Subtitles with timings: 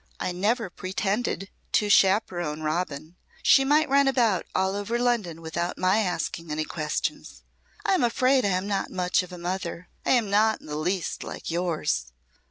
[0.19, 3.17] I never pretended to chaperon Robin.
[3.43, 7.43] She might run about all over London without my asking any questions.
[7.85, 9.89] I am afraid I am not much of a mother.
[10.03, 12.05] I am not in the least like yours."